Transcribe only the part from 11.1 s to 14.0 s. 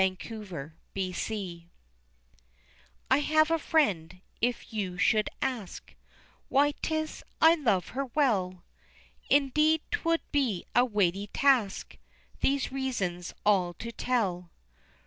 task These reasons all to